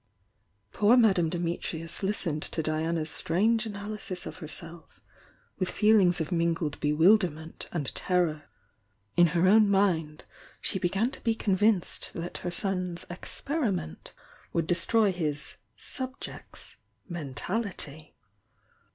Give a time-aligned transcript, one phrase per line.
[0.71, 4.99] Poor Madame Dimitrius listened to Diana's strange analysis of herself
[5.59, 8.45] with feelings of mingled bewilderment and terror.
[9.15, 10.25] In her own mind
[10.59, 14.13] she began to be convinced that her son's "experiment"
[14.53, 16.77] would destroy his "subject's"
[17.07, 18.15] mentality.